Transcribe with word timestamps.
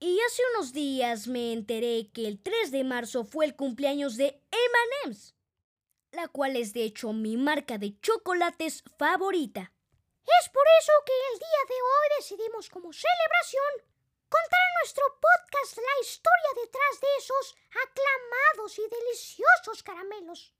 Y 0.00 0.20
hace 0.20 0.42
unos 0.54 0.72
días 0.72 1.26
me 1.26 1.52
enteré 1.52 2.10
que 2.12 2.28
el 2.28 2.40
3 2.40 2.70
de 2.70 2.84
marzo 2.84 3.24
fue 3.24 3.46
el 3.46 3.56
cumpleaños 3.56 4.16
de 4.16 4.40
M&M's, 4.50 5.34
la 6.12 6.28
cual 6.28 6.54
es 6.54 6.72
de 6.72 6.84
hecho 6.84 7.12
mi 7.12 7.36
marca 7.36 7.78
de 7.78 7.98
chocolates 8.00 8.84
favorita. 8.96 9.72
Es 10.40 10.48
por 10.50 10.62
eso 10.80 10.92
que 11.04 11.12
el 11.32 11.38
día 11.40 11.62
de 11.68 11.74
hoy 11.74 12.16
decidimos 12.18 12.68
como 12.68 12.92
celebración 12.92 13.88
contar 14.28 14.60
en 14.68 14.74
nuestro 14.82 15.04
podcast 15.20 15.76
la 15.78 16.00
historia 16.00 16.62
detrás 16.62 17.00
de 17.00 17.08
esos 17.18 17.56
aclamados 17.70 18.78
y 18.78 18.82
deliciosos 18.82 19.82
caramelos. 19.82 20.54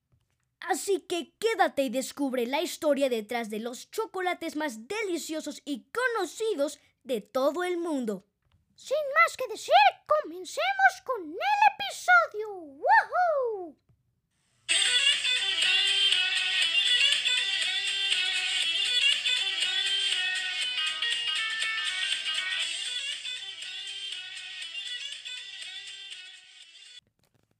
Así 0.60 1.00
que 1.02 1.34
quédate 1.38 1.84
y 1.84 1.90
descubre 1.90 2.44
la 2.46 2.62
historia 2.62 3.08
detrás 3.08 3.50
de 3.50 3.60
los 3.60 3.88
chocolates 3.92 4.56
más 4.56 4.88
deliciosos 4.88 5.62
y 5.64 5.86
conocidos 5.92 6.80
de 7.04 7.20
todo 7.20 7.62
el 7.62 7.78
mundo. 7.78 8.27
Sin 8.78 8.96
más 9.12 9.36
que 9.36 9.48
decir, 9.48 9.74
comencemos 10.06 11.02
con 11.04 11.20
el 11.22 11.60
episodio. 11.74 12.48
¡Woohoo! 12.78 13.76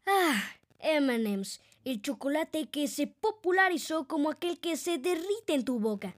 Ah, 0.07 0.55
M&M's, 0.79 1.61
el 1.85 2.01
chocolate 2.01 2.71
que 2.71 2.87
se 2.87 3.09
popularizó 3.09 4.07
como 4.07 4.31
aquel 4.31 4.61
que 4.61 4.77
se 4.77 4.99
derrite 4.99 5.55
en 5.55 5.65
tu 5.65 5.81
boca. 5.81 6.15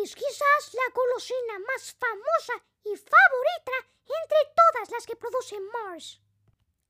Es 0.00 0.14
quizás 0.14 0.74
la 0.74 0.94
golosina 0.94 1.58
más 1.66 1.92
famosa 1.98 2.64
y 2.84 2.90
favorita 2.90 3.95
entre 4.06 4.54
todas 4.54 4.90
las 4.90 5.06
que 5.06 5.16
produce 5.16 5.56
Mars. 5.72 6.20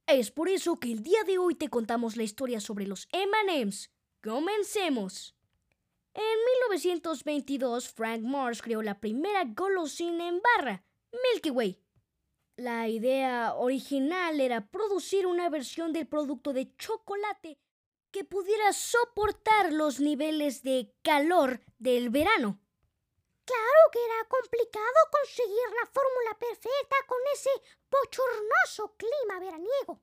Es 0.06 0.30
por 0.30 0.48
eso 0.48 0.78
que 0.78 0.92
el 0.92 1.02
día 1.02 1.24
de 1.24 1.38
hoy 1.38 1.54
te 1.54 1.68
contamos 1.68 2.16
la 2.16 2.22
historia 2.22 2.60
sobre 2.60 2.86
los 2.86 3.08
M&M's. 3.12 3.90
Comencemos. 4.22 5.34
En 6.14 6.22
1922, 6.22 7.88
Frank 7.88 8.22
Mars 8.22 8.62
creó 8.62 8.82
la 8.82 9.00
primera 9.00 9.44
golosina 9.44 10.28
en 10.28 10.40
barra, 10.40 10.84
Milky 11.12 11.50
Way. 11.50 11.82
La 12.56 12.88
idea 12.88 13.54
original 13.54 14.40
era 14.40 14.66
producir 14.66 15.26
una 15.26 15.50
versión 15.50 15.92
del 15.92 16.06
producto 16.06 16.52
de 16.52 16.74
chocolate 16.76 17.58
que 18.10 18.24
pudiera 18.24 18.72
soportar 18.72 19.72
los 19.72 20.00
niveles 20.00 20.62
de 20.62 20.94
calor 21.02 21.60
del 21.78 22.08
verano. 22.08 22.58
Claro 23.46 23.80
que 23.92 24.04
era 24.04 24.28
complicado 24.28 24.98
conseguir 25.10 25.68
la 25.80 25.86
fórmula 25.86 26.38
perfecta 26.38 26.96
con 27.06 27.18
ese 27.32 27.50
bochornoso 27.90 28.96
clima 28.96 29.38
veraniego. 29.38 30.02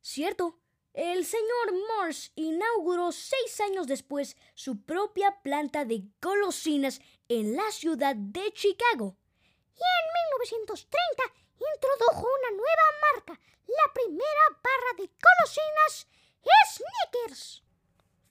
Cierto, 0.00 0.58
el 0.94 1.24
señor 1.24 1.72
Mars 1.88 2.32
inauguró 2.34 3.12
seis 3.12 3.60
años 3.60 3.86
después 3.86 4.36
su 4.54 4.82
propia 4.82 5.40
planta 5.42 5.84
de 5.84 6.02
golosinas 6.20 7.00
en 7.28 7.54
la 7.54 7.70
ciudad 7.70 8.16
de 8.16 8.50
Chicago. 8.52 9.16
Y 9.76 9.82
en 9.82 10.04
1930 10.38 11.22
introdujo 11.74 12.26
una 12.26 12.50
nueva 12.50 12.86
marca, 13.12 13.40
la 13.66 13.92
primera 13.92 14.44
barra 14.62 14.92
de 14.96 15.10
golosinas 15.20 16.08
Snickers. 16.72 17.62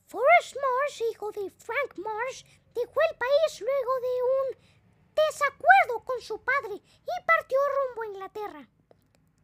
Forrest 0.07 0.55
Mars, 0.55 1.01
hijo 1.11 1.31
de 1.31 1.49
Frank 1.51 1.97
Mars, 1.97 2.43
dejó 2.73 2.99
el 3.09 3.17
país 3.17 3.61
luego 3.61 3.91
de 3.99 4.23
un 4.23 4.69
desacuerdo 5.15 6.03
con 6.05 6.21
su 6.21 6.41
padre 6.43 6.75
y 6.75 7.25
partió 7.25 7.57
rumbo 7.75 8.01
a 8.01 8.07
Inglaterra. 8.07 8.69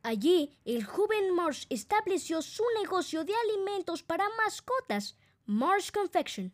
Allí, 0.04 0.56
el 0.66 0.84
joven 0.86 1.34
Mars 1.34 1.66
estableció 1.70 2.42
su 2.42 2.64
negocio 2.80 3.26
de 3.26 3.34
alimentos 3.36 4.04
para 4.04 4.30
mascotas, 4.38 5.18
Mars 5.46 5.92
Confection. 5.92 6.54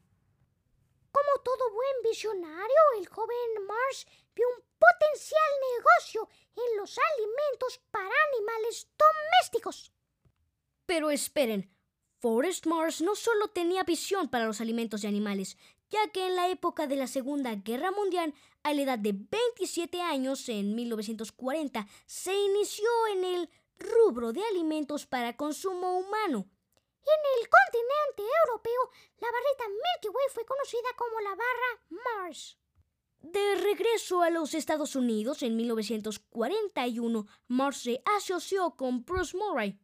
Como 1.11 1.43
todo 1.43 1.71
buen 1.71 2.03
visionario, 2.03 2.81
el 2.97 3.07
joven 3.07 3.65
Mars 3.67 4.07
vio 4.33 4.47
un 4.47 4.63
potencial 4.79 5.51
negocio 5.77 6.29
en 6.55 6.77
los 6.77 6.97
alimentos 6.97 7.81
para 7.91 8.09
animales 8.33 8.88
domésticos. 8.97 9.91
Pero 10.85 11.11
esperen, 11.11 11.69
Forrest 12.19 12.65
Mars 12.67 13.01
no 13.01 13.15
solo 13.15 13.49
tenía 13.49 13.83
visión 13.83 14.29
para 14.29 14.45
los 14.45 14.61
alimentos 14.61 15.01
de 15.01 15.09
animales, 15.09 15.57
ya 15.91 16.07
que 16.12 16.25
en 16.25 16.35
la 16.35 16.50
época 16.50 16.88
de 16.88 16.96
la 16.96 17.07
Segunda 17.07 17.53
Guerra 17.56 17.91
Mundial, 17.91 18.34
a 18.63 18.74
la 18.74 18.81
edad 18.81 19.00
de 19.00 19.13
27 19.13 20.02
años, 20.02 20.47
en 20.50 20.74
1940, 20.74 21.85
se 22.06 22.34
inició 22.34 22.90
en 23.13 23.24
el 23.25 23.50
rubro 23.78 24.31
de 24.31 24.41
alimentos 24.46 25.06
para 25.06 25.35
consumo 25.35 26.00
humano. 26.00 26.47
En 27.03 27.22
el 27.40 27.50
continente 27.50 28.24
europeo, 28.46 28.90
la 29.19 29.28
barrita 29.28 29.68
Milky 29.68 30.07
Way 30.07 30.28
fue 30.34 30.46
conocida 30.46 30.90
como 30.96 31.19
la 31.19 31.31
barra 31.31 32.24
Mars. 32.24 32.57
De 33.19 33.56
regreso 33.56 34.22
a 34.22 34.30
los 34.30 34.53
Estados 34.53 34.96
Unidos 34.96 35.44
en 35.44 35.56
1941, 35.56 37.28
Mars 37.47 37.78
se 37.78 38.01
asoció 38.18 38.75
con 38.78 39.03
Bruce 39.03 39.35
Murray, 39.35 39.80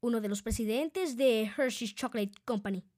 uno 0.00 0.20
de 0.20 0.28
los 0.28 0.42
presidentes 0.42 1.16
de 1.16 1.42
Hershey's 1.56 1.94
Chocolate 1.94 2.32
Company 2.44 2.89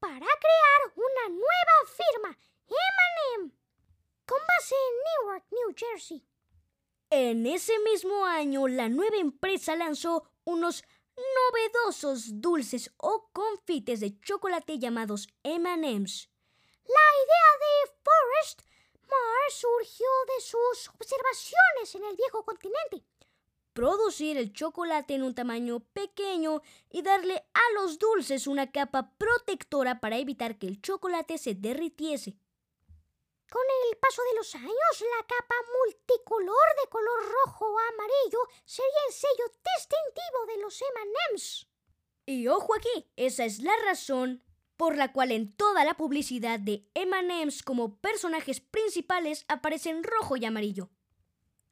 para 0.00 0.26
crear 0.26 0.92
una 0.96 1.28
nueva 1.28 1.76
firma, 1.86 2.38
M&M, 2.68 3.52
con 4.26 4.38
base 4.48 4.74
en 4.74 5.24
Newark, 5.26 5.44
New 5.50 5.74
Jersey. 5.76 6.26
En 7.10 7.46
ese 7.46 7.78
mismo 7.80 8.24
año, 8.24 8.66
la 8.66 8.88
nueva 8.88 9.18
empresa 9.18 9.76
lanzó 9.76 10.30
unos 10.44 10.84
novedosos 11.16 12.40
dulces 12.40 12.90
o 12.96 13.28
confites 13.32 14.00
de 14.00 14.18
chocolate 14.20 14.78
llamados 14.78 15.28
M&M's. 15.42 16.30
La 16.84 17.08
idea 17.22 17.50
de 17.60 17.92
Forrest 18.02 18.62
Mars 19.02 19.54
surgió 19.54 20.06
de 20.34 20.40
sus 20.40 20.88
observaciones 20.88 21.94
en 21.94 22.04
el 22.04 22.16
viejo 22.16 22.44
continente 22.44 23.04
producir 23.72 24.36
el 24.36 24.52
chocolate 24.52 25.14
en 25.14 25.22
un 25.22 25.34
tamaño 25.34 25.80
pequeño 25.92 26.62
y 26.90 27.02
darle 27.02 27.44
a 27.54 27.72
los 27.74 27.98
dulces 27.98 28.46
una 28.46 28.70
capa 28.70 29.12
protectora 29.16 30.00
para 30.00 30.18
evitar 30.18 30.58
que 30.58 30.66
el 30.66 30.80
chocolate 30.80 31.38
se 31.38 31.54
derritiese. 31.54 32.36
Con 33.50 33.62
el 33.90 33.98
paso 33.98 34.22
de 34.30 34.36
los 34.36 34.54
años, 34.54 35.04
la 35.18 35.26
capa 35.26 35.54
multicolor 35.84 36.66
de 36.82 36.88
color 36.88 37.32
rojo 37.32 37.66
o 37.66 37.78
amarillo 37.78 38.38
sería 38.64 39.00
el 39.08 39.14
sello 39.14 39.44
distintivo 39.76 40.46
de 40.46 40.62
los 40.62 40.80
M&M's. 40.80 41.66
Y 42.26 42.46
ojo 42.46 42.74
aquí, 42.76 43.10
esa 43.16 43.44
es 43.44 43.58
la 43.58 43.76
razón 43.84 44.44
por 44.76 44.96
la 44.96 45.12
cual 45.12 45.32
en 45.32 45.52
toda 45.52 45.84
la 45.84 45.94
publicidad 45.94 46.60
de 46.60 46.88
M&M's 46.94 47.62
como 47.62 47.96
personajes 47.96 48.60
principales 48.60 49.44
aparecen 49.48 50.04
rojo 50.04 50.36
y 50.36 50.44
amarillo. 50.44 50.90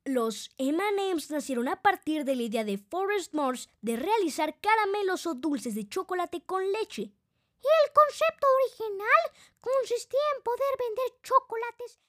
Los 0.09 0.49
M&M's 0.57 1.31
nacieron 1.31 1.69
a 1.69 1.83
partir 1.83 2.25
de 2.25 2.35
la 2.35 2.43
idea 2.43 2.65
de 2.65 2.79
Forrest 2.79 3.35
Mars 3.35 3.69
de 3.83 3.95
realizar 3.97 4.59
caramelos 4.59 5.27
o 5.27 5.35
dulces 5.35 5.75
de 5.75 5.87
chocolate 5.87 6.41
con 6.47 6.63
leche. 6.73 7.03
Y 7.03 7.69
el 7.85 7.93
concepto 7.93 8.47
original 8.65 9.53
consistía 9.61 10.19
en 10.35 10.43
poder 10.43 10.79
vender 10.79 11.21
chocolates 11.23 12.01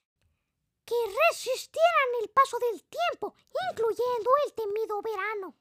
que 0.86 0.96
resistieran 1.30 2.10
el 2.22 2.30
paso 2.30 2.58
del 2.60 2.82
tiempo, 2.86 3.36
incluyendo 3.70 4.30
el 4.46 4.54
temido 4.54 5.02
verano. 5.02 5.56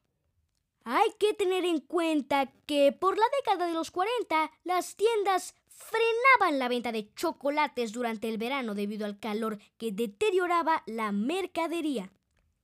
Hay 0.85 1.11
que 1.19 1.35
tener 1.35 1.65
en 1.65 1.81
cuenta 1.81 2.53
que 2.67 2.93
por 2.93 3.19
la 3.19 3.27
década 3.41 3.67
de 3.67 3.73
los 3.73 3.91
40 3.91 4.53
las 4.63 4.95
tiendas 4.95 5.57
frenaban 5.67 6.61
la 6.61 6.69
venta 6.69 6.93
de 6.93 7.13
chocolates 7.15 7.91
durante 7.91 8.29
el 8.29 8.39
verano 8.39 8.77
debido 8.77 9.07
al 9.07 9.19
calor 9.19 9.59
que 9.77 9.91
deterioraba 9.91 10.85
la 10.87 11.11
mercadería. 11.11 12.13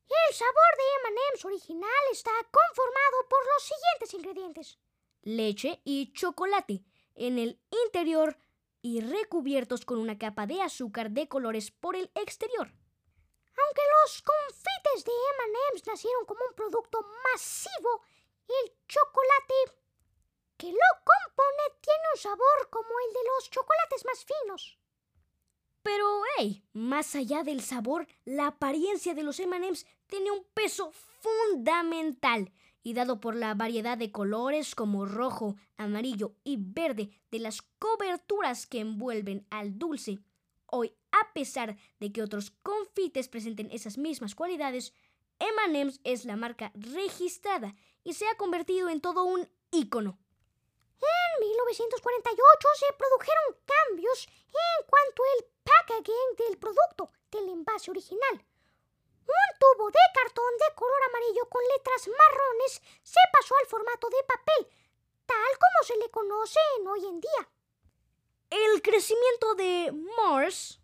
El 0.08 0.34
sabor 0.34 0.54
de 0.76 1.08
M&M's 1.08 1.44
original 1.44 1.90
está 2.12 2.30
conformado 2.50 3.28
por 3.28 3.38
los 3.46 3.62
siguientes 3.62 4.14
ingredientes: 4.14 4.78
leche 5.22 5.80
y 5.84 6.12
chocolate 6.12 6.82
en 7.14 7.38
el 7.38 7.60
interior 7.84 8.36
y 8.82 9.00
recubiertos 9.00 9.84
con 9.84 9.98
una 9.98 10.18
capa 10.18 10.46
de 10.46 10.60
azúcar 10.60 11.10
de 11.10 11.28
colores 11.28 11.70
por 11.70 11.96
el 11.96 12.10
exterior. 12.14 12.66
Aunque 12.66 13.82
los 14.02 14.22
confites 14.22 15.04
de 15.04 15.12
M&M's 15.12 15.86
nacieron 15.86 16.26
como 16.26 16.44
un 16.44 16.54
producto 16.54 17.00
masivo, 17.32 18.02
el 18.46 18.72
chocolate 18.86 19.78
que 20.56 20.70
lo 20.70 20.90
compone 21.04 21.80
tiene 21.80 22.02
un 22.14 22.20
sabor 22.20 22.68
como 22.70 22.88
el 23.06 23.12
de 23.12 23.24
los 23.24 23.50
chocolates 23.50 24.04
más 24.04 24.24
finos. 24.24 24.78
Pero, 25.84 26.22
hey, 26.38 26.64
más 26.72 27.14
allá 27.14 27.44
del 27.44 27.60
sabor, 27.60 28.08
la 28.24 28.48
apariencia 28.48 29.14
de 29.14 29.22
los 29.22 29.38
M&M's 29.38 29.86
tiene 30.06 30.30
un 30.30 30.42
peso 30.54 30.90
fundamental 31.20 32.50
y 32.82 32.94
dado 32.94 33.20
por 33.20 33.36
la 33.36 33.54
variedad 33.54 33.98
de 33.98 34.10
colores 34.10 34.74
como 34.74 35.04
rojo, 35.04 35.56
amarillo 35.76 36.36
y 36.42 36.56
verde 36.58 37.10
de 37.30 37.38
las 37.38 37.60
coberturas 37.78 38.66
que 38.66 38.80
envuelven 38.80 39.46
al 39.50 39.78
dulce, 39.78 40.20
hoy 40.66 40.94
a 41.12 41.32
pesar 41.34 41.76
de 42.00 42.12
que 42.12 42.22
otros 42.22 42.50
confites 42.50 43.28
presenten 43.28 43.70
esas 43.70 43.98
mismas 43.98 44.34
cualidades, 44.34 44.94
M&M's 45.38 46.00
es 46.02 46.24
la 46.24 46.36
marca 46.36 46.72
registrada 46.74 47.74
y 48.04 48.14
se 48.14 48.26
ha 48.26 48.36
convertido 48.36 48.88
en 48.88 49.02
todo 49.02 49.24
un 49.24 49.48
ícono. 49.70 50.18
En 51.34 51.48
1948 51.48 52.68
se 52.76 52.92
produjeron 52.94 53.56
cambios 53.64 54.28
en 54.28 54.86
cuanto 54.86 55.22
al 55.24 55.46
packaging 55.64 56.36
del 56.38 56.58
producto 56.58 57.10
del 57.30 57.48
envase 57.48 57.90
original. 57.90 58.34
Un 59.26 59.50
tubo 59.58 59.90
de 59.90 59.98
cartón 60.14 60.52
de 60.58 60.74
color 60.74 61.02
amarillo 61.08 61.48
con 61.48 61.62
letras 61.76 62.08
marrones 62.08 62.82
se 63.02 63.20
pasó 63.32 63.54
al 63.60 63.66
formato 63.66 64.08
de 64.10 64.22
papel, 64.24 64.68
tal 65.26 65.52
como 65.58 65.84
se 65.84 65.96
le 65.96 66.10
conoce 66.10 66.60
hoy 66.86 67.06
en 67.06 67.20
día. 67.20 67.48
El 68.50 68.82
crecimiento 68.82 69.54
de 69.54 69.92
Mars 70.16 70.80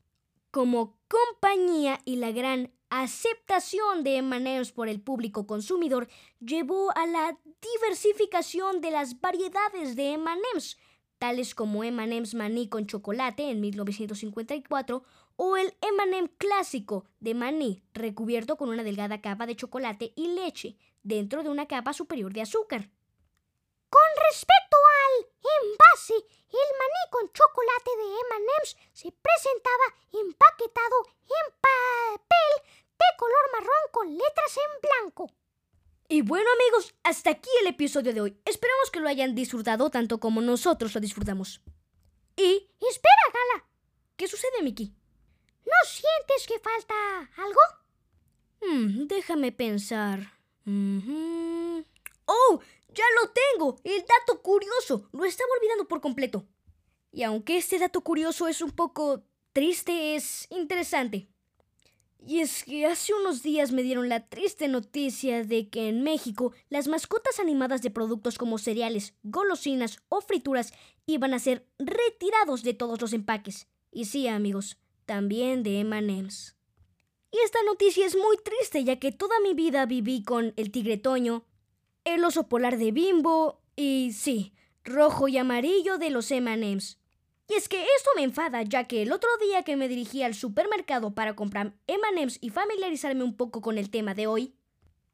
como 0.50 0.98
compañía 1.06 2.00
y 2.04 2.16
la 2.16 2.32
gran 2.32 2.72
aceptación 2.88 4.02
de 4.02 4.16
M&M's 4.16 4.72
por 4.72 4.88
el 4.88 5.00
público 5.00 5.46
consumidor 5.46 6.08
llevó 6.40 6.90
a 6.96 7.06
la 7.06 7.38
diversificación 7.60 8.80
de 8.80 8.90
las 8.90 9.20
variedades 9.20 9.96
de 9.96 10.12
M&M's, 10.12 10.78
tales 11.18 11.54
como 11.54 11.84
M&M's 11.84 12.34
maní 12.34 12.68
con 12.68 12.86
chocolate 12.86 13.50
en 13.50 13.60
1954 13.60 15.02
o 15.36 15.56
el 15.56 15.74
M&M 15.80 16.30
clásico 16.38 17.06
de 17.18 17.34
maní 17.34 17.82
recubierto 17.92 18.56
con 18.56 18.68
una 18.68 18.82
delgada 18.82 19.20
capa 19.20 19.46
de 19.46 19.56
chocolate 19.56 20.12
y 20.16 20.28
leche 20.28 20.76
dentro 21.02 21.42
de 21.42 21.50
una 21.50 21.66
capa 21.66 21.92
superior 21.92 22.32
de 22.32 22.42
azúcar. 22.42 22.90
Con 23.90 24.10
respecto 24.28 24.76
al 24.76 25.26
envase, 25.62 26.14
el 26.14 26.70
maní 26.78 27.02
con 27.10 27.32
chocolate 27.32 27.90
de 27.96 28.04
M&M's 28.04 28.76
se 28.92 29.12
presentaba 29.12 29.86
empaquetado 30.12 30.96
en 31.24 31.54
papel 31.60 32.52
de 32.98 33.06
color 33.18 33.52
marrón 33.52 33.84
con 33.92 34.12
letras 34.16 34.56
en 34.56 34.80
blanco. 34.80 35.30
Y 36.12 36.22
bueno 36.22 36.50
amigos, 36.52 36.92
hasta 37.04 37.30
aquí 37.30 37.50
el 37.59 37.59
episodio 37.70 38.12
de 38.12 38.20
hoy. 38.20 38.36
Esperamos 38.44 38.90
que 38.92 39.00
lo 39.00 39.08
hayan 39.08 39.34
disfrutado 39.34 39.90
tanto 39.90 40.20
como 40.20 40.40
nosotros 40.40 40.94
lo 40.94 41.00
disfrutamos. 41.00 41.60
Y... 42.36 42.68
Espera, 42.80 43.24
Gala. 43.32 43.64
¿Qué 44.16 44.26
sucede, 44.28 44.62
Mickey? 44.62 44.94
¿No 45.64 45.72
sientes 45.86 46.46
que 46.46 46.58
falta 46.58 46.94
algo? 47.36 47.60
Hmm, 48.60 49.06
déjame 49.06 49.52
pensar. 49.52 50.32
¡Oh! 52.26 52.60
¡Ya 52.88 53.04
lo 53.20 53.30
tengo! 53.30 53.76
El 53.84 54.00
dato 54.00 54.42
curioso. 54.42 55.08
Lo 55.12 55.24
estaba 55.24 55.50
olvidando 55.58 55.88
por 55.88 56.00
completo. 56.00 56.46
Y 57.12 57.22
aunque 57.22 57.56
este 57.56 57.78
dato 57.78 58.02
curioso 58.02 58.48
es 58.48 58.62
un 58.62 58.70
poco 58.70 59.24
triste, 59.52 60.16
es 60.16 60.46
interesante. 60.50 61.28
Y 62.26 62.40
es 62.40 62.64
que 62.64 62.84
hace 62.86 63.14
unos 63.14 63.42
días 63.42 63.72
me 63.72 63.82
dieron 63.82 64.08
la 64.08 64.28
triste 64.28 64.68
noticia 64.68 65.42
de 65.42 65.70
que 65.70 65.88
en 65.88 66.02
México 66.02 66.52
las 66.68 66.86
mascotas 66.86 67.40
animadas 67.40 67.80
de 67.80 67.90
productos 67.90 68.36
como 68.36 68.58
cereales, 68.58 69.14
golosinas 69.22 69.98
o 70.08 70.20
frituras 70.20 70.72
iban 71.06 71.32
a 71.32 71.38
ser 71.38 71.66
retirados 71.78 72.62
de 72.62 72.74
todos 72.74 73.00
los 73.00 73.14
empaques. 73.14 73.68
Y 73.90 74.04
sí, 74.04 74.28
amigos, 74.28 74.78
también 75.06 75.62
de 75.62 75.80
M&M's. 75.80 76.56
Y 77.32 77.38
esta 77.44 77.62
noticia 77.64 78.06
es 78.06 78.16
muy 78.16 78.36
triste 78.36 78.84
ya 78.84 78.98
que 78.98 79.12
toda 79.12 79.40
mi 79.40 79.54
vida 79.54 79.86
viví 79.86 80.22
con 80.22 80.52
el 80.56 80.70
tigre 80.70 80.98
toño, 80.98 81.46
el 82.04 82.24
oso 82.24 82.48
polar 82.48 82.76
de 82.76 82.92
Bimbo 82.92 83.62
y 83.76 84.12
sí, 84.12 84.52
rojo 84.84 85.28
y 85.28 85.38
amarillo 85.38 85.96
de 85.96 86.10
los 86.10 86.30
M&M's. 86.30 86.99
Y 87.50 87.54
es 87.54 87.68
que 87.68 87.82
esto 87.82 88.10
me 88.14 88.22
enfada, 88.22 88.62
ya 88.62 88.84
que 88.84 89.02
el 89.02 89.10
otro 89.10 89.28
día 89.42 89.64
que 89.64 89.74
me 89.74 89.88
dirigí 89.88 90.22
al 90.22 90.34
supermercado 90.34 91.16
para 91.16 91.34
comprar 91.34 91.74
M&M's 91.88 92.38
y 92.40 92.50
familiarizarme 92.50 93.24
un 93.24 93.36
poco 93.36 93.60
con 93.60 93.76
el 93.76 93.90
tema 93.90 94.14
de 94.14 94.28
hoy, 94.28 94.54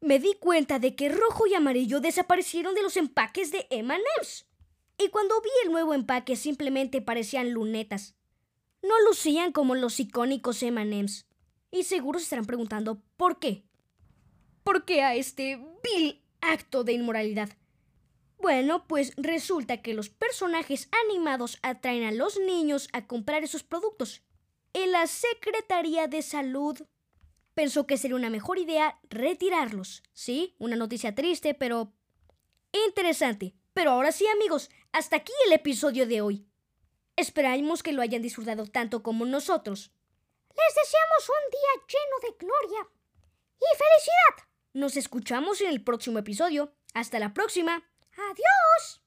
me 0.03 0.19
di 0.19 0.35
cuenta 0.35 0.79
de 0.79 0.94
que 0.94 1.09
rojo 1.09 1.47
y 1.47 1.55
amarillo 1.55 1.99
desaparecieron 2.00 2.75
de 2.75 2.83
los 2.83 2.99
empaques 2.99 3.53
de 3.53 3.67
M&M's. 3.71 4.47
Y 4.99 5.09
cuando 5.09 5.41
vi 5.41 5.49
el 5.65 5.73
nuevo 5.73 5.94
empaque 5.94 6.37
simplemente 6.37 7.00
parecían 7.00 7.53
lunetas. 7.53 8.17
No 8.82 9.00
lucían 9.09 9.50
como 9.50 9.75
los 9.75 9.99
icónicos 9.99 10.62
M&M's. 10.62 11.25
Y 11.71 11.85
seguro 11.85 12.19
se 12.19 12.25
estarán 12.25 12.44
preguntando 12.44 13.00
¿por 13.17 13.39
qué? 13.39 13.65
¿Por 14.62 14.85
qué 14.85 15.03
a 15.03 15.15
este 15.15 15.59
vil 15.82 16.23
acto 16.43 16.85
de 16.85 16.93
inmoralidad? 16.93 17.49
Bueno, 18.38 18.87
pues 18.87 19.12
resulta 19.17 19.83
que 19.83 19.94
los 19.94 20.09
personajes 20.09 20.88
animados 21.05 21.59
atraen 21.62 22.05
a 22.05 22.12
los 22.12 22.38
niños 22.38 22.88
a 22.93 23.06
comprar 23.06 23.43
esos 23.44 23.62
productos. 23.62 24.23
En 24.73 24.93
la 24.93 25.06
Secretaría 25.06 26.06
de 26.06 26.23
Salud 26.23 26.79
pensó 27.55 27.87
que 27.87 27.97
sería 27.97 28.17
una 28.17 28.31
mejor 28.31 28.59
idea 28.59 29.00
retirarlos. 29.09 30.03
Sí, 30.12 30.55
una 30.59 30.77
noticia 30.77 31.15
triste, 31.15 31.55
pero 31.55 31.93
interesante. 32.87 33.55
Pero 33.73 33.91
ahora 33.93 34.12
sí, 34.12 34.27
amigos, 34.29 34.71
hasta 34.93 35.17
aquí 35.17 35.32
el 35.47 35.53
episodio 35.53 36.06
de 36.06 36.21
hoy. 36.21 36.47
Esperamos 37.17 37.82
que 37.82 37.93
lo 37.93 38.03
hayan 38.03 38.23
disfrutado 38.23 38.67
tanto 38.67 39.03
como 39.03 39.25
nosotros. 39.25 39.93
Les 40.51 40.75
deseamos 40.75 41.29
un 41.29 41.51
día 41.51 41.87
lleno 41.89 42.17
de 42.22 42.46
gloria 42.46 42.89
y 43.58 43.77
felicidad. 43.77 44.49
Nos 44.75 44.96
escuchamos 44.96 45.60
en 45.63 45.69
el 45.69 45.82
próximo 45.82 46.19
episodio. 46.19 46.75
Hasta 46.93 47.19
la 47.19 47.32
próxima. 47.32 47.82
Adiós. 48.19 49.06